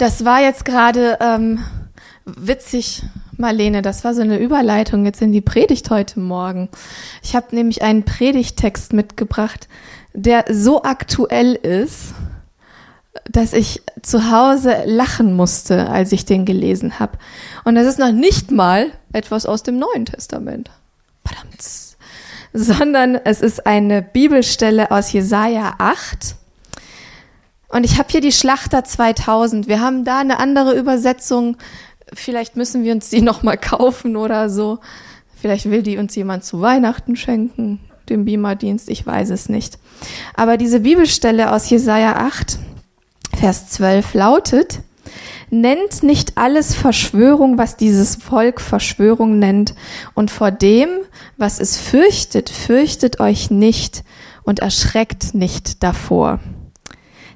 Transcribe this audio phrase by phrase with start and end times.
[0.00, 1.62] Das war jetzt gerade ähm,
[2.24, 3.02] witzig,
[3.36, 3.82] Marlene.
[3.82, 6.70] Das war so eine Überleitung jetzt in die Predigt heute Morgen.
[7.22, 9.68] Ich habe nämlich einen Predigtext mitgebracht,
[10.14, 12.14] der so aktuell ist,
[13.30, 17.18] dass ich zu Hause lachen musste, als ich den gelesen habe.
[17.64, 20.70] Und das ist noch nicht mal etwas aus dem Neuen Testament.
[21.26, 21.62] Verdammt.
[22.54, 26.36] Sondern es ist eine Bibelstelle aus Jesaja 8.
[27.70, 29.68] Und ich habe hier die Schlachter 2000.
[29.68, 31.56] Wir haben da eine andere Übersetzung.
[32.12, 34.80] Vielleicht müssen wir uns die nochmal kaufen oder so.
[35.40, 38.90] Vielleicht will die uns jemand zu Weihnachten schenken, dem Beamer-Dienst.
[38.90, 39.78] Ich weiß es nicht.
[40.34, 42.58] Aber diese Bibelstelle aus Jesaja 8,
[43.38, 44.80] Vers 12 lautet,
[45.52, 49.74] Nennt nicht alles Verschwörung, was dieses Volk Verschwörung nennt,
[50.14, 50.88] und vor dem,
[51.38, 54.04] was es fürchtet, fürchtet euch nicht
[54.44, 56.38] und erschreckt nicht davor.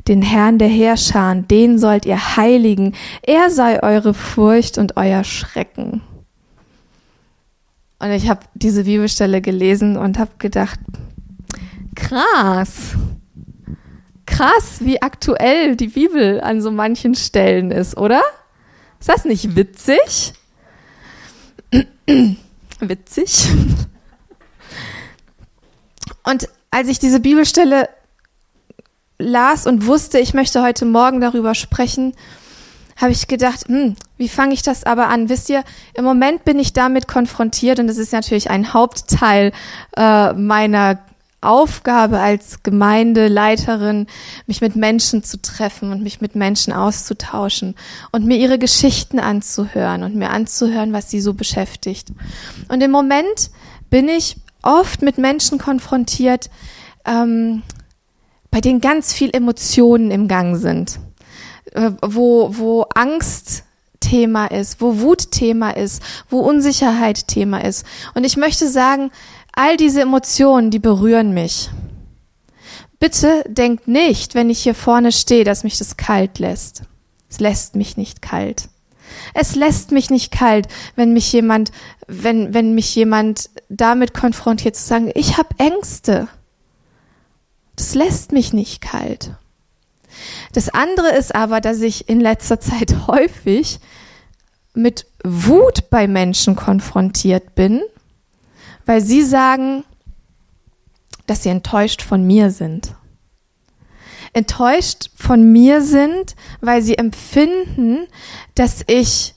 [0.09, 6.03] Den Herrn der Herrscher, den sollt ihr heiligen, er sei eure Furcht und euer Schrecken.
[7.99, 10.79] Und ich habe diese Bibelstelle gelesen und habe gedacht,
[11.95, 12.97] krass,
[14.27, 18.21] krass, wie aktuell die Bibel an so manchen Stellen ist, oder?
[19.01, 20.35] Ist das nicht witzig?
[22.81, 23.49] witzig.
[26.25, 27.89] Und als ich diese Bibelstelle
[29.19, 32.15] las und wusste, ich möchte heute Morgen darüber sprechen,
[32.97, 35.29] habe ich gedacht, hm, wie fange ich das aber an?
[35.29, 39.53] Wisst ihr, im Moment bin ich damit konfrontiert und das ist natürlich ein Hauptteil
[39.97, 40.99] äh, meiner
[41.41, 44.07] Aufgabe als Gemeindeleiterin,
[44.47, 47.75] mich mit Menschen zu treffen und mich mit Menschen auszutauschen
[48.13, 52.09] und mir ihre Geschichten anzuhören und mir anzuhören, was sie so beschäftigt.
[52.69, 53.51] Und im Moment
[53.91, 56.49] bin ich oft mit Menschen konfrontiert,
[57.05, 57.63] ähm,
[58.55, 61.01] bei denen ganz viel Emotionen im Gang sind,
[61.73, 63.65] äh, wo, wo Angst
[63.99, 67.85] Thema ist, wo Wut Thema ist, wo Unsicherheit Thema ist.
[68.15, 69.11] Und ich möchte sagen,
[69.57, 71.71] All diese Emotionen, die berühren mich.
[72.99, 76.83] Bitte denkt nicht, wenn ich hier vorne stehe, dass mich das kalt lässt.
[77.29, 78.69] Es lässt mich nicht kalt.
[79.33, 80.67] Es lässt mich nicht kalt,
[80.97, 81.71] wenn mich jemand,
[82.09, 86.27] wenn, wenn mich jemand damit konfrontiert zu sagen, ich habe Ängste.
[87.77, 89.33] Das lässt mich nicht kalt.
[90.53, 93.81] Das andere ist aber, dass ich in letzter Zeit häufig
[94.75, 97.83] mit Wut bei Menschen konfrontiert bin,
[98.87, 99.85] weil sie sagen,
[101.27, 102.95] dass sie enttäuscht von mir sind.
[104.33, 108.07] Enttäuscht von mir sind, weil sie empfinden,
[108.55, 109.35] dass ich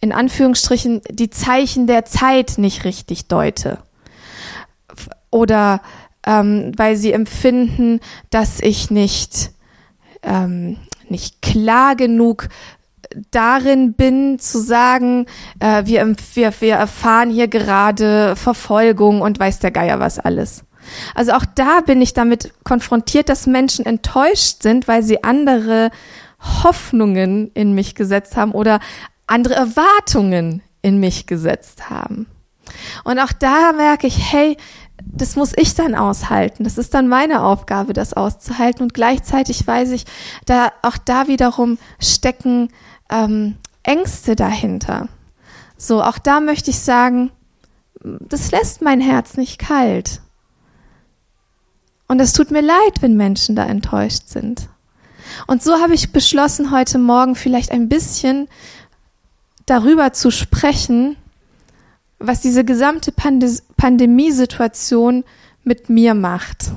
[0.00, 3.78] in Anführungsstrichen die Zeichen der Zeit nicht richtig deute.
[5.30, 5.82] Oder
[6.26, 8.00] ähm, weil sie empfinden,
[8.30, 9.50] dass ich nicht,
[10.22, 10.76] ähm,
[11.08, 12.48] nicht klar genug
[13.30, 15.26] darin bin, zu sagen,
[15.58, 20.64] äh, wir, wir, wir erfahren hier gerade Verfolgung und weiß der Geier was alles.
[21.14, 25.90] Also auch da bin ich damit konfrontiert, dass Menschen enttäuscht sind, weil sie andere
[26.62, 28.80] Hoffnungen in mich gesetzt haben oder
[29.26, 32.26] andere Erwartungen in mich gesetzt haben.
[33.04, 34.56] Und auch da merke ich, hey,
[35.04, 36.64] das muss ich dann aushalten.
[36.64, 38.82] Das ist dann meine Aufgabe, das auszuhalten.
[38.82, 40.04] Und gleichzeitig weiß ich,
[40.46, 42.70] da auch da wiederum stecken
[43.10, 45.08] ähm, Ängste dahinter.
[45.76, 47.30] So, auch da möchte ich sagen,
[48.02, 50.20] das lässt mein Herz nicht kalt.
[52.08, 54.68] Und es tut mir leid, wenn Menschen da enttäuscht sind.
[55.46, 58.48] Und so habe ich beschlossen, heute Morgen vielleicht ein bisschen
[59.66, 61.16] darüber zu sprechen,
[62.18, 63.42] was diese gesamte Pand
[63.80, 65.24] Pandemiesituation
[65.64, 66.70] mit mir macht.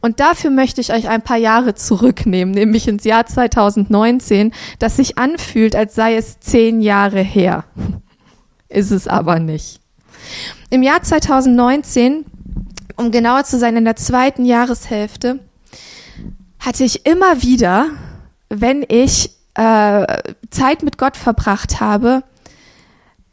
[0.00, 5.18] Und dafür möchte ich euch ein paar Jahre zurücknehmen, nämlich ins Jahr 2019, das sich
[5.18, 7.64] anfühlt, als sei es zehn Jahre her.
[8.68, 9.80] Ist es aber nicht.
[10.70, 12.24] Im Jahr 2019,
[12.94, 15.40] um genauer zu sein, in der zweiten Jahreshälfte,
[16.60, 17.88] hatte ich immer wieder,
[18.48, 20.06] wenn ich äh,
[20.50, 22.22] Zeit mit Gott verbracht habe,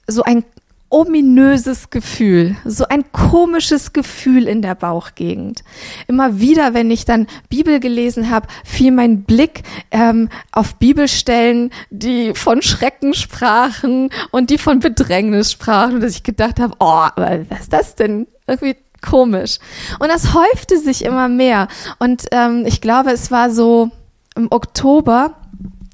[0.07, 0.43] so ein
[0.91, 5.63] ominöses Gefühl, so ein komisches Gefühl in der Bauchgegend.
[6.07, 12.33] Immer wieder, wenn ich dann Bibel gelesen habe, fiel mein Blick ähm, auf Bibelstellen, die
[12.35, 17.73] von Schrecken sprachen und die von Bedrängnis sprachen, dass ich gedacht habe, oh, was ist
[17.73, 18.27] das denn?
[18.45, 19.59] Irgendwie komisch.
[19.99, 21.69] Und das häufte sich immer mehr.
[21.99, 23.89] Und ähm, ich glaube, es war so
[24.35, 25.35] im Oktober,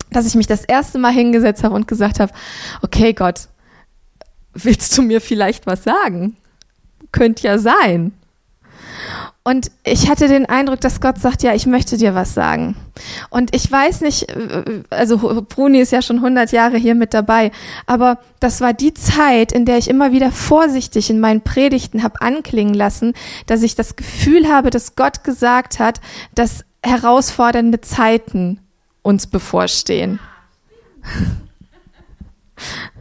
[0.09, 2.33] dass ich mich das erste Mal hingesetzt habe und gesagt habe,
[2.81, 3.47] okay Gott,
[4.63, 6.37] willst du mir vielleicht was sagen?
[7.11, 8.13] Könnte ja sein.
[9.47, 12.75] Und ich hatte den Eindruck, dass Gott sagt, ja, ich möchte dir was sagen.
[13.29, 14.27] Und ich weiß nicht,
[14.89, 17.51] also Bruni ist ja schon 100 Jahre hier mit dabei,
[17.85, 22.21] aber das war die Zeit, in der ich immer wieder vorsichtig in meinen Predigten habe
[22.21, 23.13] anklingen lassen,
[23.45, 26.01] dass ich das Gefühl habe, dass Gott gesagt hat,
[26.35, 28.59] dass herausfordernde Zeiten
[29.01, 30.19] uns bevorstehen.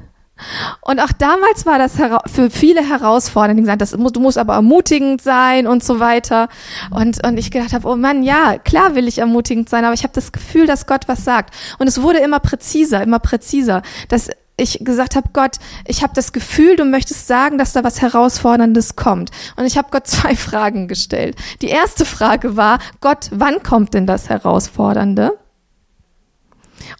[0.81, 1.95] Und auch damals war das
[2.33, 3.59] für viele herausfordernd.
[3.59, 6.49] Die gesagt, das muss, du musst aber ermutigend sein und so weiter.
[6.91, 10.03] Und, und ich gedacht habe, oh Mann, ja, klar will ich ermutigend sein, aber ich
[10.03, 11.55] habe das Gefühl, dass Gott was sagt.
[11.79, 15.57] Und es wurde immer präziser, immer präziser, dass ich gesagt habe, Gott,
[15.87, 19.31] ich habe das Gefühl, du möchtest sagen, dass da was Herausforderndes kommt.
[19.57, 21.37] Und ich habe Gott zwei Fragen gestellt.
[21.61, 25.39] Die erste Frage war, Gott, wann kommt denn das Herausfordernde?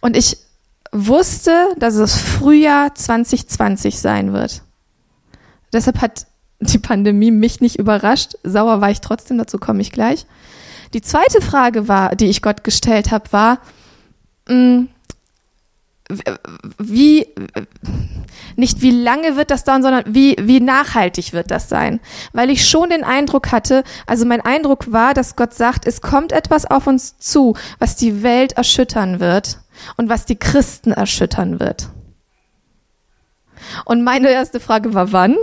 [0.01, 0.37] Und ich
[0.91, 4.63] wusste, dass es Frühjahr 2020 sein wird.
[5.73, 6.27] Deshalb hat
[6.59, 8.35] die Pandemie mich nicht überrascht.
[8.43, 10.25] Sauer war ich trotzdem, dazu komme ich gleich.
[10.93, 13.59] Die zweite Frage war, die ich Gott gestellt habe, war,
[14.47, 14.89] mh, mm,
[16.77, 17.27] wie,
[18.55, 21.99] nicht wie lange wird das dauern, sondern wie, wie nachhaltig wird das sein?
[22.31, 26.31] Weil ich schon den Eindruck hatte, also mein Eindruck war, dass Gott sagt, es kommt
[26.31, 29.59] etwas auf uns zu, was die Welt erschüttern wird
[29.97, 31.89] und was die Christen erschüttern wird.
[33.85, 35.35] Und meine erste Frage war, wann?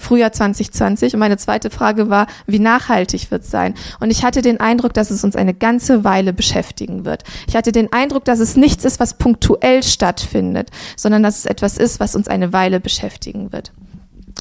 [0.00, 1.14] Frühjahr 2020.
[1.14, 3.74] Und meine zweite Frage war, wie nachhaltig wird es sein?
[4.00, 7.22] Und ich hatte den Eindruck, dass es uns eine ganze Weile beschäftigen wird.
[7.46, 11.76] Ich hatte den Eindruck, dass es nichts ist, was punktuell stattfindet, sondern dass es etwas
[11.76, 13.72] ist, was uns eine Weile beschäftigen wird.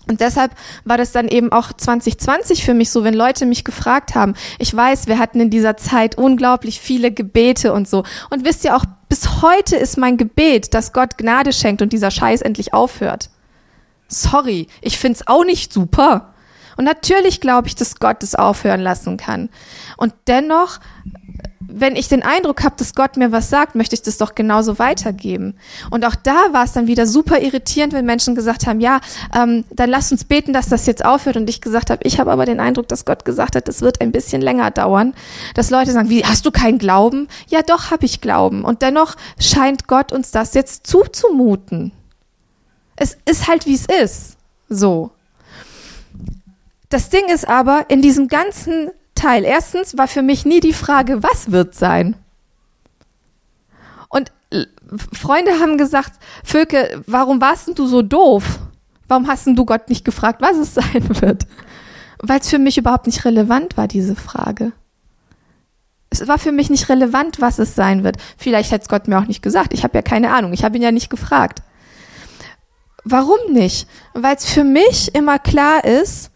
[0.08, 0.54] Und deshalb
[0.86, 4.34] war das dann eben auch 2020 für mich so, wenn Leute mich gefragt haben.
[4.58, 8.04] Ich weiß, wir hatten in dieser Zeit unglaublich viele Gebete und so.
[8.30, 12.12] Und wisst ihr auch, bis heute ist mein Gebet, dass Gott Gnade schenkt und dieser
[12.12, 13.30] Scheiß endlich aufhört.
[14.08, 16.34] Sorry, ich find's auch nicht super.
[16.80, 19.50] Und natürlich glaube ich, dass Gott es aufhören lassen kann.
[19.98, 20.80] Und dennoch
[21.72, 24.80] wenn ich den Eindruck habe, dass Gott mir was sagt, möchte ich das doch genauso
[24.80, 25.56] weitergeben.
[25.92, 29.02] Und auch da war es dann wieder super irritierend, wenn Menschen gesagt haben, ja,
[29.36, 31.38] ähm, dann lass uns beten, dass das jetzt aufhört.
[31.38, 34.02] Und ich gesagt habe, ich habe aber den Eindruck, dass Gott gesagt hat, es wird
[34.02, 35.14] ein bisschen länger dauern.
[35.54, 37.28] Dass Leute sagen, wie, hast du keinen Glauben?
[37.50, 38.66] Ja, doch habe ich Glauben.
[38.66, 41.92] Und dennoch scheint Gott uns das jetzt zuzumuten.
[42.96, 44.38] Es ist halt, wie es ist.
[44.70, 45.12] So.
[46.90, 49.46] Das Ding ist aber, in diesem ganzen Teil.
[49.46, 52.16] Erstens war für mich nie die Frage, was wird sein?
[54.10, 54.32] Und
[55.14, 56.14] Freunde haben gesagt,
[56.44, 58.60] Völke, warum warst denn du so doof?
[59.08, 61.46] Warum hast denn du Gott nicht gefragt, was es sein wird?
[62.22, 64.72] Weil es für mich überhaupt nicht relevant war, diese Frage.
[66.10, 68.18] Es war für mich nicht relevant, was es sein wird.
[68.38, 69.74] Vielleicht hätte es Gott mir auch nicht gesagt.
[69.74, 70.54] Ich habe ja keine Ahnung.
[70.54, 71.62] Ich habe ihn ja nicht gefragt.
[73.04, 73.88] Warum nicht?
[74.14, 76.32] Weil es für mich immer klar ist,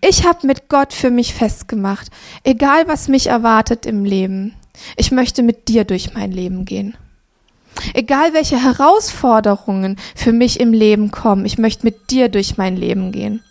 [0.00, 2.08] ich habe mit Gott für mich festgemacht,
[2.44, 4.54] egal was mich erwartet im Leben,
[4.96, 6.96] ich möchte mit dir durch mein Leben gehen.
[7.94, 13.12] Egal welche Herausforderungen für mich im Leben kommen, ich möchte mit dir durch mein Leben
[13.12, 13.42] gehen.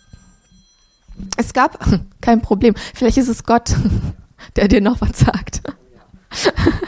[1.36, 1.78] Es gab
[2.20, 2.74] kein Problem.
[2.94, 3.74] Vielleicht ist es Gott,
[4.56, 5.62] der dir noch was sagt.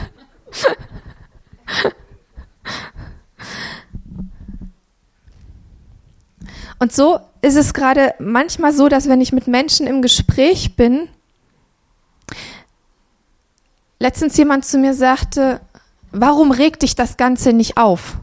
[6.79, 11.07] Und so ist es gerade manchmal so, dass wenn ich mit Menschen im Gespräch bin,
[13.99, 15.61] letztens jemand zu mir sagte,
[16.11, 18.17] warum regt dich das Ganze nicht auf?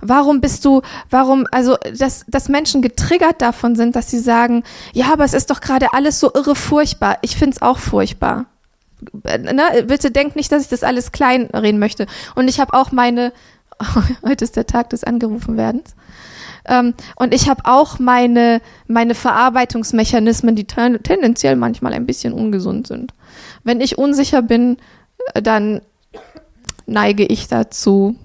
[0.00, 5.12] Warum bist du, warum, also, dass, dass Menschen getriggert davon sind, dass sie sagen, ja,
[5.12, 7.18] aber es ist doch gerade alles so irre furchtbar.
[7.22, 8.46] Ich find's auch furchtbar.
[9.24, 9.84] Ne?
[9.86, 12.06] Bitte denk nicht, dass ich das alles klein reden möchte.
[12.34, 13.32] Und ich habe auch meine,
[14.22, 15.94] heute ist der Tag des Angerufenwerdens.
[16.66, 22.86] Ähm, und ich habe auch meine, meine Verarbeitungsmechanismen, die ten tendenziell manchmal ein bisschen ungesund
[22.86, 23.14] sind.
[23.64, 24.78] Wenn ich unsicher bin,
[25.34, 25.80] äh, dann
[26.86, 28.16] neige ich dazu,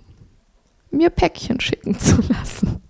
[0.92, 2.82] mir Päckchen schicken zu lassen.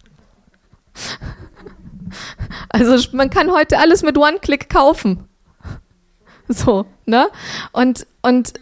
[2.67, 5.25] Also man kann heute alles mit One-Click kaufen.
[6.47, 7.29] So, ne?
[7.71, 8.53] Und, und,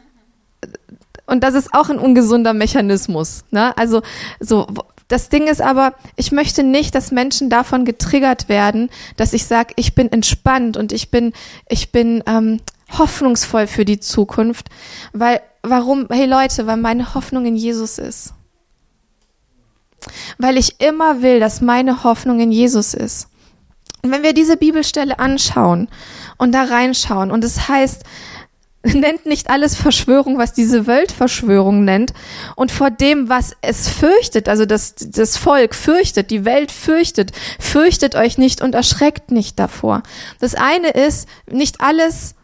[1.26, 3.76] und das ist auch ein ungesunder Mechanismus, ne?
[3.78, 4.02] Also,
[4.40, 4.68] so,
[5.10, 9.74] das Ding ist aber, ich möchte nicht, dass Menschen davon getriggert werden, dass ich sage,
[9.76, 11.34] ich bin entspannt und ich bin,
[11.68, 12.62] ich bin ähm,
[12.98, 14.70] hoffnungsvoll für die Zukunft.
[15.12, 16.08] Weil, warum?
[16.12, 18.34] Hey Leute, weil meine Hoffnung in Jesus ist.
[20.38, 23.30] Weil ich immer will, dass meine Hoffnung in Jesus ist.
[24.04, 25.90] Und wenn wir diese Bibelstelle anschauen
[26.38, 28.04] und da reinschauen und es heißt,
[28.84, 32.14] nennt nicht alles Verschwörung, was diese Welt Verschwörung nennt.
[32.56, 38.16] Und vor dem, was es fürchtet, also das, das Volk fürchtet, die Welt fürchtet, fürchtet
[38.16, 40.04] euch nicht und erschreckt nicht davor.
[40.40, 42.36] Das eine ist, nicht alles,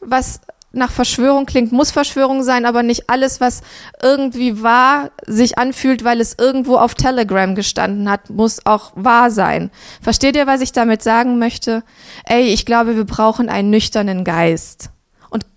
[0.00, 0.40] was
[0.72, 3.62] nach Verschwörung klingt, muss Verschwörung sein, aber nicht alles, was
[4.02, 9.70] irgendwie wahr sich anfühlt, weil es irgendwo auf Telegram gestanden hat, muss auch wahr sein.
[10.02, 11.84] Versteht ihr, was ich damit sagen möchte?
[12.24, 14.90] Ey, ich glaube, wir brauchen einen nüchternen Geist.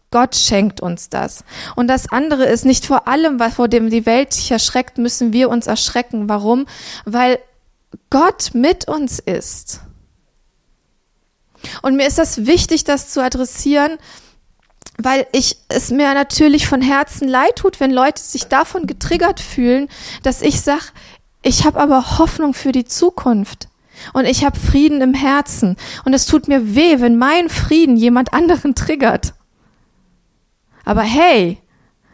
[0.10, 1.44] Gott schenkt uns das.
[1.76, 5.34] Und das andere ist nicht vor allem, was vor dem die Welt sich erschreckt, müssen
[5.34, 6.30] wir uns erschrecken.
[6.30, 6.66] Warum?
[7.06, 7.40] Weil
[8.10, 9.82] Gott mit uns ist.
[11.82, 13.98] Und mir ist das wichtig, das zu adressieren,
[14.98, 19.90] weil ich es mir natürlich von Herzen leid tut, wenn Leute sich davon getriggert fühlen,
[20.24, 20.94] dass ich sag,
[21.42, 23.68] ich habe aber Hoffnung für die Zukunft.
[24.14, 25.76] Und ich habe Frieden im Herzen.
[26.06, 29.34] Und es tut mir weh, wenn mein Frieden jemand anderen triggert.
[30.88, 31.62] Aber hey,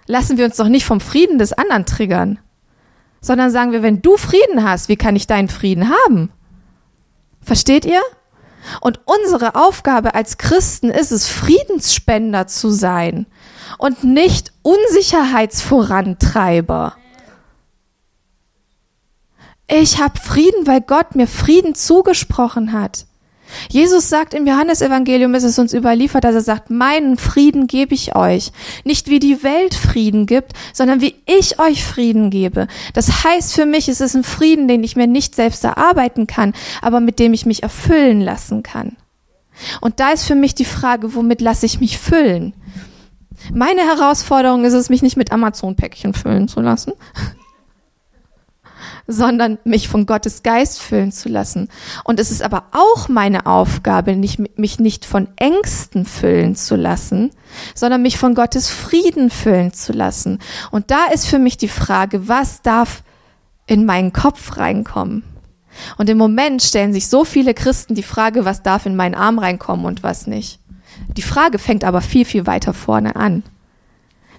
[0.08, 2.40] lassen wir uns doch nicht vom Frieden des anderen triggern,
[3.22, 6.32] sondern sagen wir, wenn du Frieden hast, wie kann ich deinen Frieden haben?
[7.40, 8.02] Versteht ihr?
[8.82, 13.28] Und unsere Aufgabe als Christen ist es, Friedensspender zu sein
[13.78, 16.96] und nicht Unsicherheitsvorantreiber.
[19.68, 23.06] Ich habe Frieden, weil Gott mir Frieden zugesprochen hat.
[23.70, 28.16] Jesus sagt im Johannesevangelium, ist es uns überliefert, dass er sagt, meinen Frieden gebe ich
[28.16, 28.52] euch.
[28.84, 32.68] Nicht wie die Welt Frieden gibt, sondern wie ich euch Frieden gebe.
[32.94, 36.54] Das heißt für mich, es ist ein Frieden, den ich mir nicht selbst erarbeiten kann,
[36.82, 38.98] aber mit dem ich mich erfüllen lassen kann.
[39.82, 42.54] Und da ist für mich die Frage, womit lasse ich mich füllen?
[43.54, 46.94] Meine Herausforderung ist es, mich nicht mit Amazon-Päckchen füllen zu lassen,
[49.08, 51.70] sondern mich von Gottes Geist füllen zu lassen.
[52.04, 57.32] Und es ist aber auch meine Aufgabe, nicht, mich nicht von Ängsten füllen zu lassen,
[57.76, 60.40] sondern mich von Gottes Frieden füllen zu lassen.
[60.72, 63.04] Und da ist für mich die Frage, was darf
[63.68, 65.24] in meinen Kopf reinkommen?
[65.98, 69.40] Und im Moment stellen sich so viele Christen die Frage, was darf in meinen Arm
[69.40, 70.60] reinkommen und was nicht.
[71.18, 73.44] Die Frage fängt aber viel, viel weiter vorne an.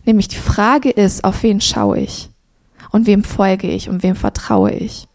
[0.04, 2.30] Nämlich die Frage ist, auf wen schaue ich?
[2.94, 5.08] Und wem folge ich und wem vertraue ich.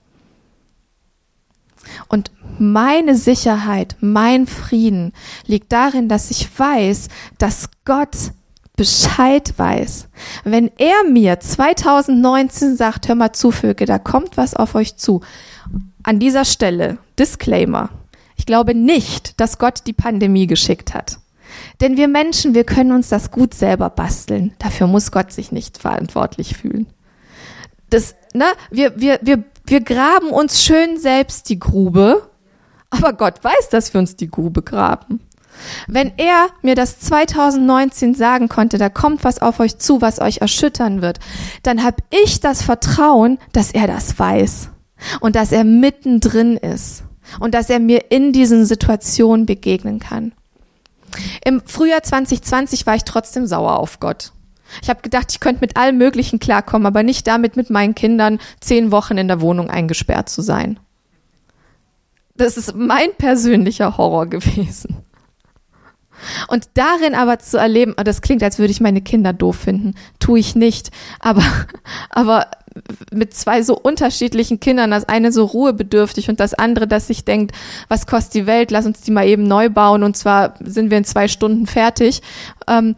[2.09, 5.13] Und meine Sicherheit, mein Frieden
[5.45, 7.07] liegt darin, dass ich weiß,
[7.37, 8.33] dass Gott
[8.75, 10.09] Bescheid weiß.
[10.43, 15.21] Wenn er mir 2019 sagt, hör mal zu, Vögel, da kommt was auf euch zu.
[16.03, 17.91] An dieser Stelle, Disclaimer.
[18.35, 21.19] Ich glaube nicht, dass Gott die Pandemie geschickt hat.
[21.79, 24.53] Denn wir Menschen, wir können uns das gut selber basteln.
[24.59, 26.85] Dafür muss Gott sich nicht verantwortlich fühlen
[27.89, 32.29] das, ne, wir, wir, wir, wir graben uns schön selbst die Grube,
[32.89, 35.21] aber Gott weiß, dass wir uns die Grube graben.
[35.87, 40.37] Wenn er mir das 2019 sagen konnte, da kommt was auf euch zu, was euch
[40.37, 41.19] erschüttern wird,
[41.63, 44.69] dann habe ich das Vertrauen, dass er das weiß
[45.19, 47.03] und dass er mittendrin ist
[47.39, 50.33] und dass er mir in diesen Situationen begegnen kann.
[51.43, 54.31] Im Frühjahr 2020 war ich trotzdem sauer auf Gott.
[54.81, 58.39] Ich habe gedacht, ich könnte mit allem Möglichen klarkommen, aber nicht damit, mit meinen Kindern
[58.59, 60.79] zehn Wochen in der Wohnung eingesperrt zu sein.
[62.35, 65.03] Das ist mein persönlicher Horror gewesen.
[66.47, 69.95] Und darin aber zu erleben, oh, das klingt, als würde ich meine Kinder doof finden,
[70.19, 71.43] tue ich nicht, aber,
[72.09, 72.47] aber
[73.11, 77.55] mit zwei so unterschiedlichen Kindern, das eine so ruhebedürftig und das andere, das sich denkt,
[77.87, 80.97] was kostet die Welt, lass uns die mal eben neu bauen und zwar sind wir
[80.97, 82.21] in zwei Stunden fertig.
[82.67, 82.95] Ähm,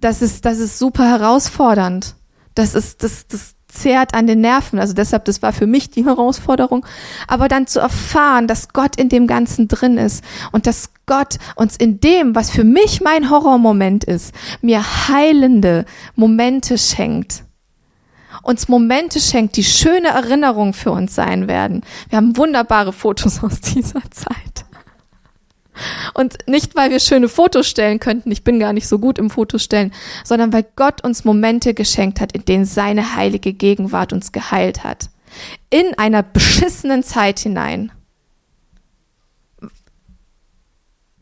[0.00, 2.14] das ist, das ist super herausfordernd.
[2.54, 4.78] Das ist, das, das zehrt an den Nerven.
[4.78, 6.84] Also deshalb, das war für mich die Herausforderung.
[7.28, 11.76] Aber dann zu erfahren, dass Gott in dem Ganzen drin ist und dass Gott uns
[11.76, 17.44] in dem, was für mich mein Horrormoment ist, mir heilende Momente schenkt.
[18.42, 21.82] Uns Momente schenkt, die schöne Erinnerungen für uns sein werden.
[22.08, 24.49] Wir haben wunderbare Fotos aus dieser Zeit.
[26.14, 29.30] Und nicht, weil wir schöne Fotos stellen könnten, ich bin gar nicht so gut im
[29.30, 29.92] Fotostellen,
[30.24, 35.10] sondern weil Gott uns Momente geschenkt hat, in denen seine heilige Gegenwart uns geheilt hat.
[35.70, 37.92] In einer beschissenen Zeit hinein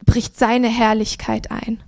[0.06, 1.82] bricht seine Herrlichkeit ein.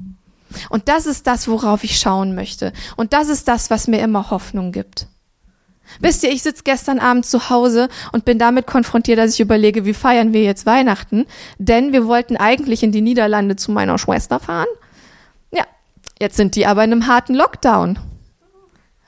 [0.68, 2.72] Und das ist das, worauf ich schauen möchte.
[2.96, 5.06] Und das ist das, was mir immer Hoffnung gibt.
[5.98, 9.84] Wisst ihr, ich sitze gestern Abend zu Hause und bin damit konfrontiert, dass ich überlege,
[9.84, 11.26] wie feiern wir jetzt Weihnachten?
[11.58, 14.68] Denn wir wollten eigentlich in die Niederlande zu meiner Schwester fahren.
[15.50, 15.64] Ja,
[16.18, 17.98] jetzt sind die aber in einem harten Lockdown.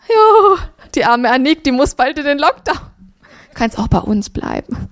[0.08, 0.58] Jo,
[0.94, 2.76] die arme Anik, die muss bald in den Lockdown.
[2.76, 4.88] Du kannst auch bei uns bleiben.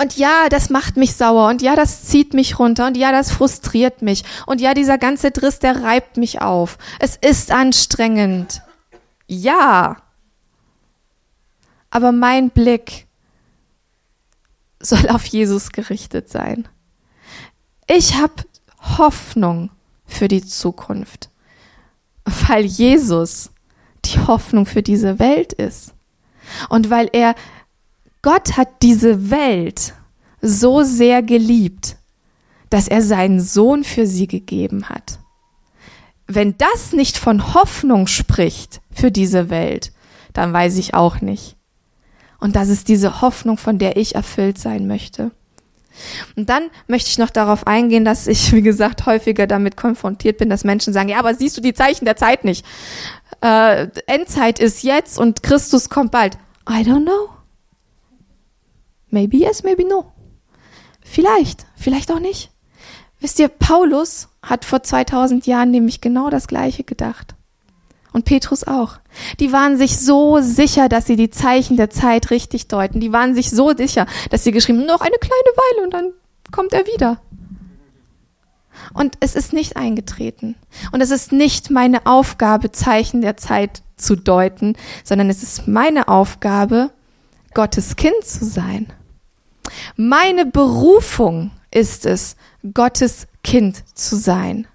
[0.00, 3.30] Und ja, das macht mich sauer und ja, das zieht mich runter und ja, das
[3.30, 6.78] frustriert mich und ja, dieser ganze Driss, der reibt mich auf.
[7.00, 8.62] Es ist anstrengend.
[9.30, 9.96] Ja.
[11.88, 13.06] Aber mein Blick
[14.80, 16.66] soll auf Jesus gerichtet sein.
[17.86, 18.34] Ich habe
[18.98, 19.70] Hoffnung
[20.04, 21.30] für die Zukunft,
[22.48, 23.52] weil Jesus
[24.04, 25.94] die Hoffnung für diese Welt ist.
[26.68, 27.36] Und weil er
[28.22, 29.94] Gott hat diese Welt
[30.40, 31.96] so sehr geliebt,
[32.68, 35.20] dass er seinen Sohn für sie gegeben hat.
[36.32, 39.92] Wenn das nicht von Hoffnung spricht für diese Welt,
[40.32, 41.56] dann weiß ich auch nicht.
[42.38, 45.32] Und das ist diese Hoffnung, von der ich erfüllt sein möchte.
[46.36, 50.48] Und dann möchte ich noch darauf eingehen, dass ich, wie gesagt, häufiger damit konfrontiert bin,
[50.48, 52.64] dass Menschen sagen, ja, aber siehst du die Zeichen der Zeit nicht?
[53.42, 56.38] Äh, Endzeit ist jetzt und Christus kommt bald.
[56.68, 57.28] I don't know.
[59.08, 60.12] Maybe yes, maybe no.
[61.02, 62.52] Vielleicht, vielleicht auch nicht.
[63.20, 67.34] Wisst ihr, Paulus hat vor 2000 Jahren nämlich genau das Gleiche gedacht.
[68.12, 68.98] Und Petrus auch.
[69.38, 72.98] Die waren sich so sicher, dass sie die Zeichen der Zeit richtig deuten.
[72.98, 76.12] Die waren sich so sicher, dass sie geschrieben, noch eine kleine Weile und dann
[76.50, 77.20] kommt er wieder.
[78.94, 80.56] Und es ist nicht eingetreten.
[80.90, 84.74] Und es ist nicht meine Aufgabe, Zeichen der Zeit zu deuten,
[85.04, 86.90] sondern es ist meine Aufgabe,
[87.54, 88.92] Gottes Kind zu sein.
[89.96, 92.36] Meine Berufung ist es,
[92.74, 94.66] Gottes Kind zu sein,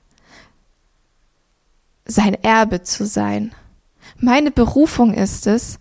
[2.06, 3.54] sein Erbe zu sein.
[4.18, 5.80] Meine Berufung ist es,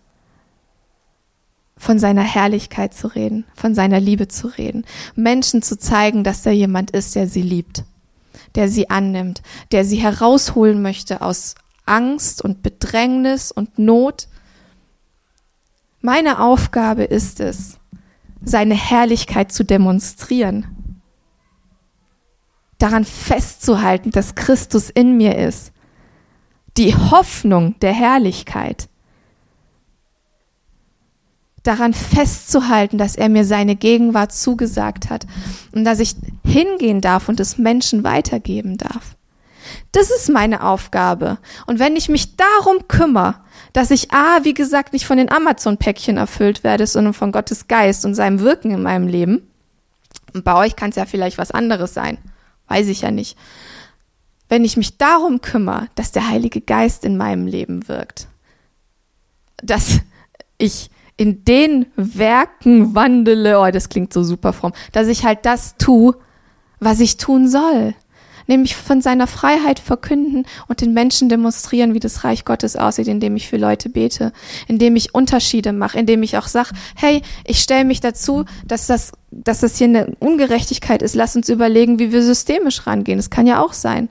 [1.76, 4.84] von seiner Herrlichkeit zu reden, von seiner Liebe zu reden,
[5.16, 7.84] Menschen zu zeigen, dass da jemand ist, der sie liebt,
[8.54, 9.42] der sie annimmt,
[9.72, 14.28] der sie herausholen möchte aus Angst und Bedrängnis und Not.
[16.00, 17.78] Meine Aufgabe ist es,
[18.42, 20.73] seine Herrlichkeit zu demonstrieren.
[22.84, 25.72] Daran festzuhalten, dass Christus in mir ist.
[26.76, 28.90] Die Hoffnung der Herrlichkeit.
[31.62, 35.26] Daran festzuhalten, dass er mir seine Gegenwart zugesagt hat
[35.72, 36.14] und dass ich
[36.44, 39.16] hingehen darf und es Menschen weitergeben darf.
[39.92, 41.38] Das ist meine Aufgabe.
[41.64, 43.36] Und wenn ich mich darum kümmere,
[43.72, 48.04] dass ich A, wie gesagt, nicht von den Amazon-Päckchen erfüllt werde, sondern von Gottes Geist
[48.04, 49.48] und seinem Wirken in meinem Leben.
[50.34, 52.18] Und bei euch kann es ja vielleicht was anderes sein.
[52.68, 53.36] Weiß ich ja nicht.
[54.48, 58.28] Wenn ich mich darum kümmere, dass der Heilige Geist in meinem Leben wirkt,
[59.56, 60.00] dass
[60.58, 65.76] ich in den Werken wandele, oh, das klingt so super fromm, dass ich halt das
[65.76, 66.16] tue,
[66.80, 67.94] was ich tun soll
[68.46, 73.36] nämlich von seiner Freiheit verkünden und den Menschen demonstrieren, wie das Reich Gottes aussieht, indem
[73.36, 74.32] ich für Leute bete,
[74.66, 79.12] indem ich Unterschiede mache, indem ich auch sage, hey, ich stelle mich dazu, dass das,
[79.30, 81.14] dass das hier eine Ungerechtigkeit ist.
[81.14, 83.18] Lass uns überlegen, wie wir systemisch rangehen.
[83.18, 84.08] Das kann ja auch sein.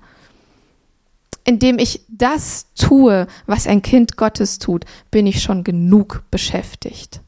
[1.46, 7.19] Indem ich das tue, was ein Kind Gottes tut, bin ich schon genug beschäftigt.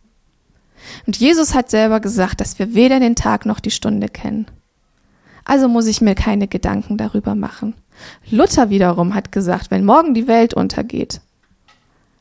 [1.05, 4.47] Und Jesus hat selber gesagt, dass wir weder den Tag noch die Stunde kennen.
[5.45, 7.75] Also muss ich mir keine Gedanken darüber machen.
[8.29, 11.21] Luther wiederum hat gesagt, wenn morgen die Welt untergeht,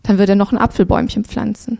[0.02, 1.78] dann wird er noch ein Apfelbäumchen pflanzen.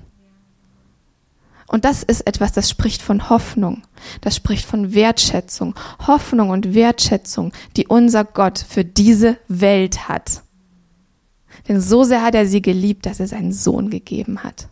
[1.66, 3.82] Und das ist etwas, das spricht von Hoffnung,
[4.20, 5.74] das spricht von Wertschätzung,
[6.06, 10.42] Hoffnung und Wertschätzung, die unser Gott für diese Welt hat.
[11.68, 14.68] Denn so sehr hat er sie geliebt, dass er seinen Sohn gegeben hat.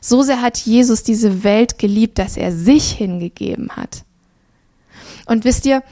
[0.00, 4.04] So sehr hat Jesus diese Welt geliebt, dass er sich hingegeben hat.
[5.26, 5.82] Und wisst ihr,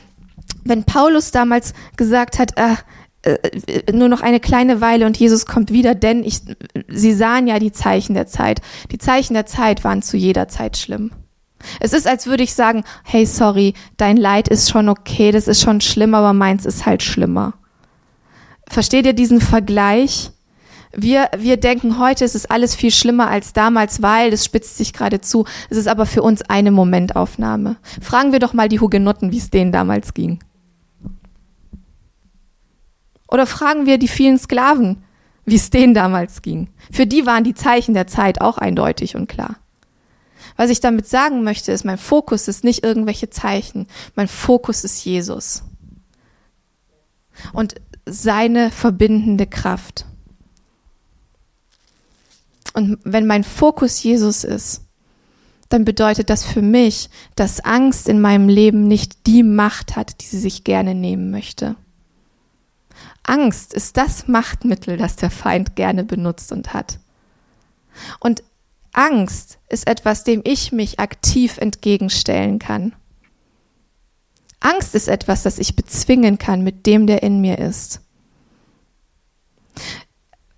[0.64, 2.77] wenn Paulus damals gesagt hat, äh,
[3.22, 6.40] äh, nur noch eine kleine Weile und Jesus kommt wieder, denn ich,
[6.88, 8.61] sie sahen ja die Zeichen der Zeit.
[8.90, 11.12] Die Zeichen der Zeit waren zu jeder Zeit schlimm.
[11.79, 15.62] Es ist, als würde ich sagen, hey, sorry, dein Leid ist schon okay, das ist
[15.62, 17.55] schon schlimm, aber meins ist halt schlimmer.
[18.68, 20.33] Versteht ihr diesen Vergleich?
[20.94, 24.92] Wir, wir denken heute, es ist alles viel schlimmer als damals, weil das spitzt sich
[24.92, 25.46] gerade zu.
[25.70, 27.77] Es ist aber für uns eine Momentaufnahme.
[28.01, 30.40] Fragen wir doch mal die Hugenotten, wie es denen damals ging.
[33.33, 35.03] Oder fragen wir die vielen Sklaven,
[35.47, 36.68] wie es denen damals ging.
[36.90, 39.57] Für die waren die Zeichen der Zeit auch eindeutig und klar.
[40.59, 43.87] Was ich damit sagen möchte, ist, mein Fokus ist nicht irgendwelche Zeichen.
[44.16, 45.62] Mein Fokus ist Jesus.
[47.55, 50.05] Und seine verbindende Kraft.
[52.75, 54.83] Und wenn mein Fokus Jesus ist,
[55.71, 60.27] dann bedeutet das für mich, dass Angst in meinem Leben nicht die Macht hat, die
[60.27, 61.77] sie sich gerne nehmen möchte.
[63.24, 66.98] Angst ist das Machtmittel, das der Feind gerne benutzt und hat.
[68.20, 68.42] Und
[68.92, 72.94] Angst ist etwas, dem ich mich aktiv entgegenstellen kann.
[74.61, 78.00] Angst ist etwas, das ich bezwingen kann mit dem, der in mir ist.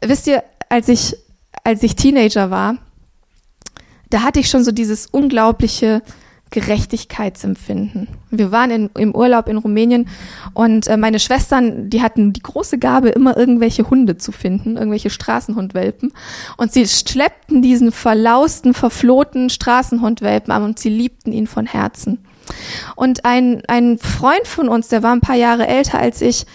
[0.00, 1.16] Wisst ihr, als ich,
[1.62, 2.78] als ich Teenager war,
[4.10, 6.02] da hatte ich schon so dieses unglaubliche
[6.54, 8.06] Gerechtigkeitsempfinden.
[8.30, 10.08] Wir waren in, im Urlaub in Rumänien
[10.52, 15.10] und äh, meine Schwestern, die hatten die große Gabe, immer irgendwelche Hunde zu finden, irgendwelche
[15.10, 16.12] Straßenhundwelpen.
[16.56, 22.18] Und sie schleppten diesen verlausten, verflohten Straßenhundwelpen an und sie liebten ihn von Herzen.
[22.94, 26.46] Und ein, ein Freund von uns, der war ein paar Jahre älter als ich,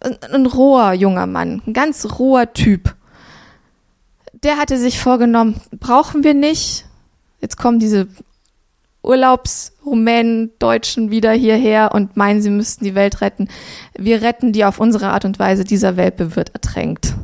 [0.00, 2.96] ein, ein roher junger Mann, ein ganz roher Typ.
[4.42, 6.84] Der hatte sich vorgenommen, brauchen wir nicht.
[7.40, 8.08] Jetzt kommen diese
[9.06, 13.48] Urlaubsrumänen, Deutschen wieder hierher und meinen, sie müssten die Welt retten.
[13.96, 15.64] Wir retten die auf unsere Art und Weise.
[15.64, 17.14] Dieser Welpe wird ertränkt.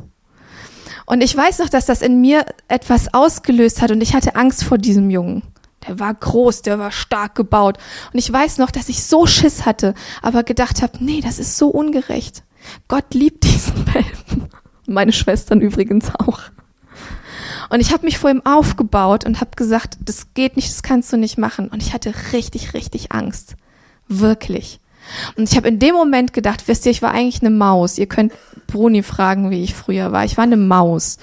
[1.07, 4.65] Und ich weiß noch, dass das in mir etwas ausgelöst hat und ich hatte Angst
[4.65, 5.43] vor diesem Jungen.
[5.87, 7.79] Der war groß, der war stark gebaut.
[8.13, 11.59] Und ich weiß noch, dass ich so Schiss hatte, aber gedacht habe, nee, das ist
[11.59, 12.45] so ungerecht.
[12.89, 14.49] Gott liebt diesen Welpen.
[14.87, 16.41] Meine Schwestern übrigens auch.
[17.73, 21.11] Und ich habe mich vor ihm aufgebaut und habe gesagt, das geht nicht, das kannst
[21.11, 21.69] du nicht machen.
[21.69, 23.57] Und ich hatte richtig, richtig Angst.
[24.09, 24.79] Wirklich.
[25.37, 27.97] Und ich habe in dem Moment gedacht, wisst ihr, ich war eigentlich eine Maus.
[27.97, 28.35] Ihr könnt
[28.67, 30.27] Bruni fragen, wie ich früher war.
[30.27, 31.17] Ich war eine Maus.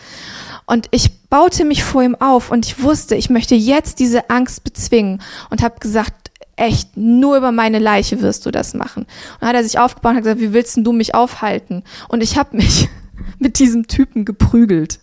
[0.66, 4.64] Und ich baute mich vor ihm auf und ich wusste, ich möchte jetzt diese Angst
[4.64, 9.04] bezwingen und habe gesagt, echt, nur über meine Leiche wirst du das machen.
[9.04, 11.84] Und dann hat er sich aufgebaut und hat gesagt, wie willst denn du mich aufhalten?
[12.08, 12.90] Und ich habe mich
[13.38, 15.00] mit diesem Typen geprügelt.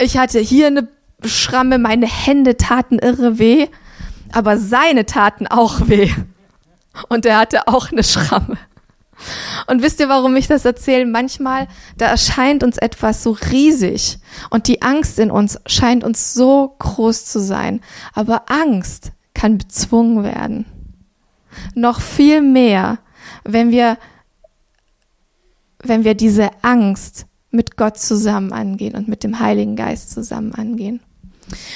[0.00, 0.88] Ich hatte hier eine
[1.24, 3.66] Schramme, meine Hände taten irre weh,
[4.32, 6.10] aber seine taten auch weh.
[7.08, 8.56] Und er hatte auch eine Schramme.
[9.66, 11.04] Und wisst ihr, warum ich das erzähle?
[11.04, 14.18] Manchmal, da erscheint uns etwas so riesig
[14.50, 17.80] und die Angst in uns scheint uns so groß zu sein.
[18.14, 20.66] Aber Angst kann bezwungen werden.
[21.74, 22.98] Noch viel mehr,
[23.42, 23.98] wenn wir,
[25.82, 31.00] wenn wir diese Angst mit Gott zusammen angehen und mit dem Heiligen Geist zusammen angehen.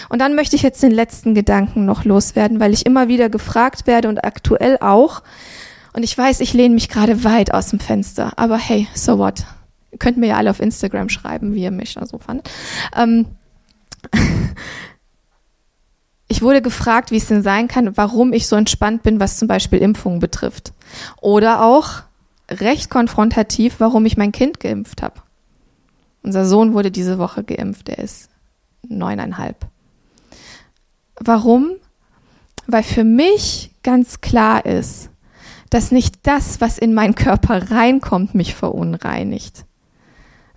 [0.08, 3.86] Und dann möchte ich jetzt den letzten Gedanken noch loswerden, weil ich immer wieder gefragt
[3.86, 5.22] werde und aktuell auch.
[5.94, 9.44] Und ich weiß, ich lehne mich gerade weit aus dem Fenster, aber hey, so what?
[9.90, 12.50] Ihr könnt mir ja alle auf Instagram schreiben, wie ihr mich da so fandet.
[12.96, 13.26] Ähm
[16.28, 19.48] ich wurde gefragt, wie es denn sein kann, warum ich so entspannt bin, was zum
[19.48, 20.72] Beispiel Impfungen betrifft.
[21.20, 22.02] Oder auch
[22.50, 25.20] recht konfrontativ, warum ich mein Kind geimpft habe.
[26.22, 28.30] Unser Sohn wurde diese Woche geimpft, er ist
[28.88, 29.66] neuneinhalb.
[31.16, 31.72] Warum?
[32.66, 35.10] Weil für mich ganz klar ist,
[35.70, 39.64] dass nicht das, was in meinen Körper reinkommt, mich verunreinigt.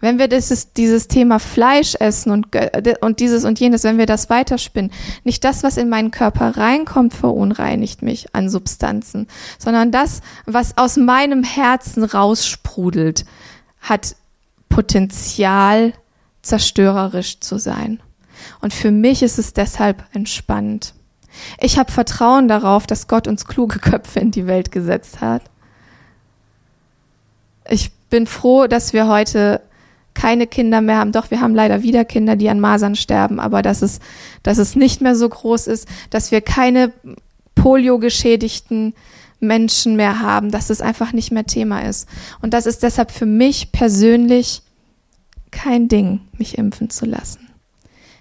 [0.02, 2.48] Wenn wir dieses, dieses Thema Fleisch essen und,
[3.02, 4.92] und dieses und jenes, wenn wir das weiterspinnen,
[5.24, 10.98] nicht das, was in meinen Körper reinkommt, verunreinigt mich an Substanzen, sondern das, was aus
[10.98, 13.26] meinem Herzen raussprudelt,
[13.80, 14.16] hat
[14.76, 15.94] Potenzial,
[16.42, 18.02] zerstörerisch zu sein.
[18.60, 20.94] Und für mich ist es deshalb entspannt.
[21.62, 25.44] Ich habe Vertrauen darauf, dass Gott uns kluge Köpfe in die Welt gesetzt hat.
[27.70, 29.62] Ich bin froh, dass wir heute
[30.14, 31.14] keine Kinder mehr haben.
[31.14, 34.02] Doch, wir haben leider wieder Kinder, die an Masern sterben, aber dass es,
[34.44, 36.92] dass es nicht mehr so groß ist, dass wir keine
[37.56, 38.94] Polio-geschädigten
[39.40, 42.10] Menschen mehr haben, dass es einfach nicht mehr Thema ist.
[42.42, 44.64] Und das ist deshalb für mich persönlich
[45.56, 47.50] kein Ding, mich impfen zu lassen.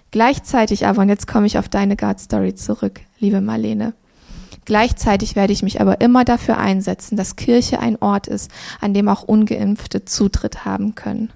[0.09, 3.93] Gleichzeitig aber, und jetzt komme ich auf deine God Story zurück, liebe Marlene,
[4.65, 8.49] Gleichzeitig werde ich mich aber immer dafür einsetzen, dass Kirche ein Ort ist,
[8.81, 11.31] an dem auch ungeimpfte Zutritt haben können.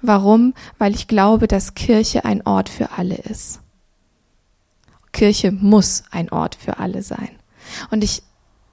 [0.00, 0.54] Warum?
[0.78, 3.60] Weil ich glaube, dass Kirche ein Ort für alle ist.
[5.12, 7.30] Kirche muss ein Ort für alle sein.
[7.90, 8.22] Und ich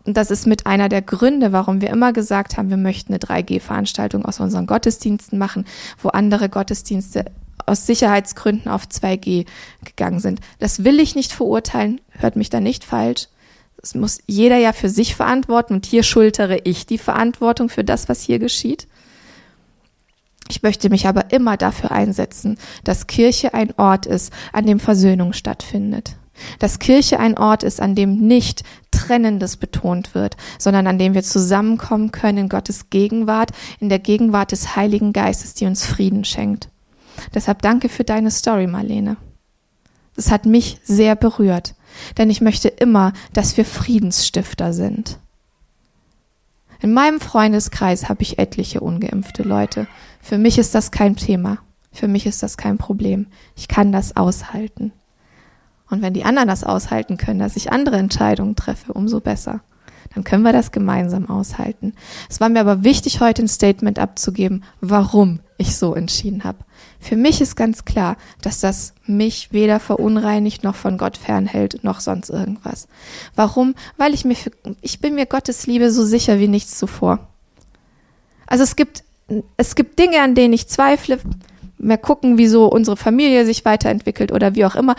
[0.05, 4.25] das ist mit einer der Gründe, warum wir immer gesagt haben, wir möchten eine 3G-Veranstaltung
[4.25, 5.65] aus unseren Gottesdiensten machen,
[6.01, 7.25] wo andere Gottesdienste
[7.65, 9.45] aus Sicherheitsgründen auf 2G
[9.85, 10.39] gegangen sind.
[10.59, 13.27] Das will ich nicht verurteilen, hört mich da nicht falsch.
[13.77, 18.09] Das muss jeder ja für sich verantworten und hier schultere ich die Verantwortung für das,
[18.09, 18.87] was hier geschieht.
[20.49, 25.33] Ich möchte mich aber immer dafür einsetzen, dass Kirche ein Ort ist, an dem Versöhnung
[25.33, 26.17] stattfindet.
[26.59, 31.23] Dass Kirche ein Ort ist, an dem nicht Trennendes betont wird, sondern an dem wir
[31.23, 36.69] zusammenkommen können in Gottes Gegenwart, in der Gegenwart des Heiligen Geistes, die uns Frieden schenkt.
[37.33, 39.17] Deshalb danke für deine Story, Marlene.
[40.15, 41.75] Das hat mich sehr berührt,
[42.17, 45.17] denn ich möchte immer, dass wir Friedensstifter sind.
[46.81, 49.87] In meinem Freundeskreis habe ich etliche ungeimpfte Leute.
[50.19, 51.59] Für mich ist das kein Thema.
[51.91, 53.27] Für mich ist das kein Problem.
[53.55, 54.91] Ich kann das aushalten.
[55.91, 59.61] Und wenn die anderen das aushalten können, dass ich andere Entscheidungen treffe, umso besser.
[60.15, 61.93] Dann können wir das gemeinsam aushalten.
[62.29, 66.59] Es war mir aber wichtig, heute ein Statement abzugeben, warum ich so entschieden habe.
[66.99, 71.99] Für mich ist ganz klar, dass das mich weder verunreinigt noch von Gott fernhält noch
[71.99, 72.87] sonst irgendwas.
[73.35, 73.75] Warum?
[73.97, 74.51] Weil ich mir für,
[74.81, 77.27] ich bin mir Gottes Liebe so sicher wie nichts zuvor.
[78.47, 79.03] Also es gibt
[79.57, 81.19] es gibt Dinge, an denen ich zweifle.
[81.77, 84.95] Mehr gucken, wie so unsere Familie sich weiterentwickelt oder wie auch immer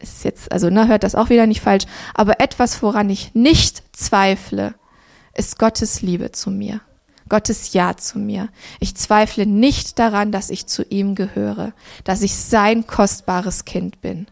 [0.00, 1.84] ist jetzt, also ne, hört das auch wieder nicht falsch,
[2.14, 4.74] aber etwas, woran ich nicht zweifle,
[5.34, 6.80] ist Gottes Liebe zu mir.
[7.28, 8.48] Gottes Ja zu mir.
[8.80, 11.72] Ich zweifle nicht daran, dass ich zu ihm gehöre,
[12.04, 14.26] dass ich sein kostbares Kind bin.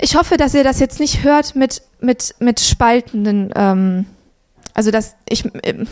[0.00, 4.06] Ich hoffe, dass ihr das jetzt nicht hört mit, mit, mit spaltenden, ähm,
[4.72, 5.86] also dass ich, ähm,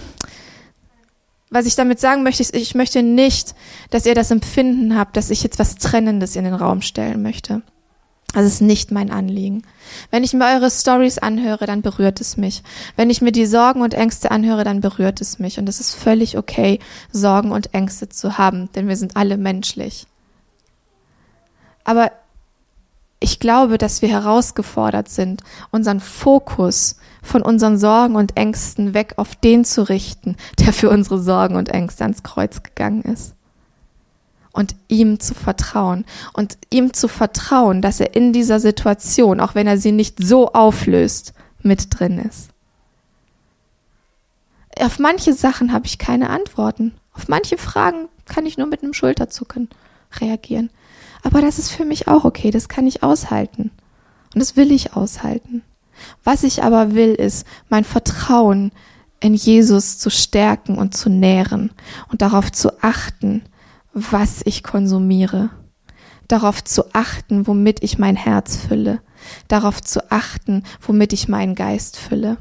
[1.50, 3.54] was ich damit sagen möchte, ist, ich möchte nicht,
[3.90, 7.62] dass ihr das Empfinden habt, dass ich jetzt was Trennendes in den Raum stellen möchte.
[8.34, 9.62] Das ist nicht mein Anliegen.
[10.10, 12.62] Wenn ich mir eure Stories anhöre, dann berührt es mich.
[12.94, 15.58] Wenn ich mir die Sorgen und Ängste anhöre, dann berührt es mich.
[15.58, 16.78] Und es ist völlig okay,
[17.10, 20.06] Sorgen und Ängste zu haben, denn wir sind alle menschlich.
[21.84, 22.12] Aber
[23.20, 29.34] ich glaube, dass wir herausgefordert sind, unseren Fokus von unseren Sorgen und Ängsten weg auf
[29.34, 33.34] den zu richten, der für unsere Sorgen und Ängste ans Kreuz gegangen ist.
[34.52, 36.04] Und ihm zu vertrauen.
[36.32, 40.52] Und ihm zu vertrauen, dass er in dieser Situation, auch wenn er sie nicht so
[40.52, 42.50] auflöst, mit drin ist.
[44.80, 46.94] Auf manche Sachen habe ich keine Antworten.
[47.12, 49.68] Auf manche Fragen kann ich nur mit einem Schulterzucken
[50.20, 50.70] reagieren.
[51.22, 53.70] Aber das ist für mich auch okay, das kann ich aushalten.
[54.34, 55.62] Und das will ich aushalten.
[56.24, 58.72] Was ich aber will, ist mein Vertrauen
[59.20, 61.72] in Jesus zu stärken und zu nähren
[62.08, 63.42] und darauf zu achten,
[63.92, 65.50] was ich konsumiere,
[66.28, 69.00] darauf zu achten, womit ich mein Herz fülle,
[69.48, 72.36] darauf zu achten, womit ich meinen Geist fülle.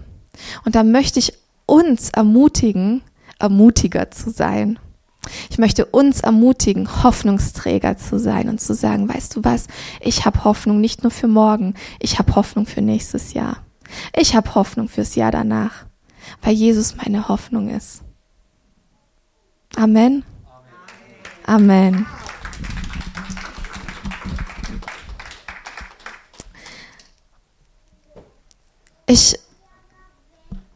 [0.66, 1.34] Und da möchte ich
[1.66, 3.02] uns ermutigen,
[3.40, 4.78] ermutiger zu sein.
[5.50, 9.68] Ich möchte uns ermutigen, Hoffnungsträger zu sein und zu sagen, weißt du was,
[10.00, 13.58] ich habe Hoffnung nicht nur für morgen, ich habe Hoffnung für nächstes Jahr.
[14.16, 15.86] Ich habe Hoffnung fürs Jahr danach,
[16.42, 18.04] weil Jesus meine Hoffnung ist.
[19.76, 20.24] Amen.
[21.46, 22.06] Amen.
[29.10, 29.40] Ich,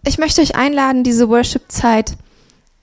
[0.05, 2.15] ich möchte euch einladen, diese Worship-Zeit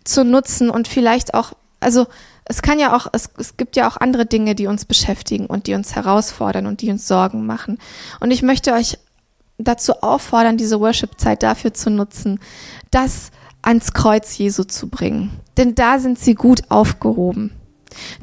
[0.08, 2.06] zu nutzen und vielleicht auch, also
[2.44, 5.66] es kann ja auch, es, es gibt ja auch andere Dinge, die uns beschäftigen und
[5.66, 7.78] die uns herausfordern und die uns Sorgen machen.
[8.20, 8.98] Und ich möchte euch
[9.58, 12.40] dazu auffordern, diese Worship-Zeit dafür zu nutzen,
[12.90, 15.30] das ans Kreuz Jesu zu bringen.
[15.56, 17.52] Denn da sind sie gut aufgehoben.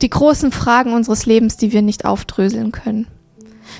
[0.02, 3.08] Die großen Fragen unseres Lebens, die wir nicht aufdröseln können.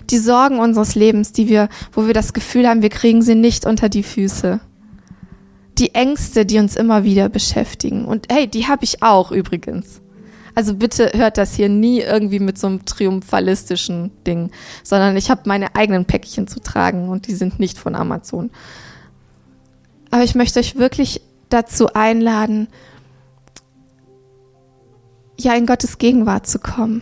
[0.10, 3.66] Die Sorgen unseres Lebens, die wir, wo wir das Gefühl haben, wir kriegen sie nicht
[3.66, 4.60] unter die Füße
[5.78, 8.06] die Ängste, die uns immer wieder beschäftigen.
[8.06, 10.02] Und hey, die habe ich auch übrigens.
[10.56, 14.52] Also bitte hört das hier nie irgendwie mit so einem triumphalistischen Ding,
[14.84, 18.50] sondern ich habe meine eigenen Päckchen zu tragen und die sind nicht von Amazon.
[20.12, 22.70] Aber ich möchte euch wirklich dazu einladen,
[25.38, 27.02] ja in Gottes Gegenwart zu kommen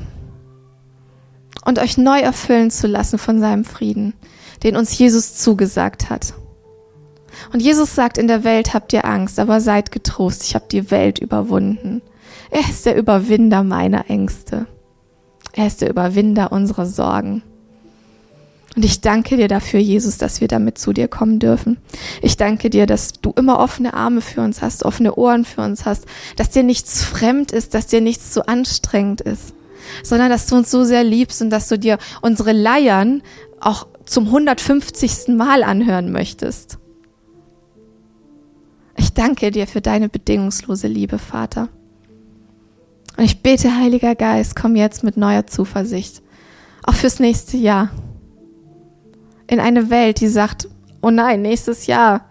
[1.64, 4.14] und euch neu erfüllen zu lassen von seinem Frieden,
[4.64, 6.34] den uns Jesus zugesagt hat.
[7.52, 10.91] Und Jesus sagt, in der Welt habt ihr Angst, aber seid getrost, ich habe die
[10.91, 12.02] Welt überwunden.
[12.50, 14.67] Er ist der Überwinder meiner Ängste.
[15.54, 17.43] Er ist der Überwinder unserer Sorgen.
[18.76, 21.78] Und ich danke dir dafür, Jesus, dass wir damit zu dir kommen dürfen.
[22.24, 25.86] Ich danke dir, dass du immer offene Arme für uns hast, offene Ohren für uns
[25.86, 26.06] hast,
[26.38, 29.54] dass dir nichts fremd ist, dass dir nichts zu anstrengend ist,
[30.02, 33.22] sondern dass du uns so sehr liebst und dass du dir unsere Leiern
[33.60, 35.30] auch zum 150.
[35.30, 36.80] Mal anhören möchtest.
[38.96, 41.70] Ich danke dir für deine bedingungslose Liebe, Vater.
[43.18, 46.22] Und ich bete, Heiliger Geist, komm jetzt mit neuer Zuversicht,
[46.84, 47.90] auch fürs nächste Jahr.
[49.48, 50.68] In eine Welt, die sagt,
[51.02, 52.26] oh nein, nächstes Jahr,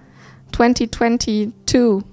[0.54, 1.52] 2022.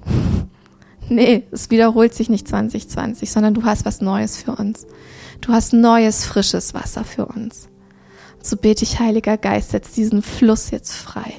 [1.11, 4.85] Nee, es wiederholt sich nicht 2020, sondern du hast was Neues für uns.
[5.41, 7.67] Du hast neues, frisches Wasser für uns.
[8.43, 11.33] So bete ich, Heiliger Geist, setz diesen Fluss jetzt frei.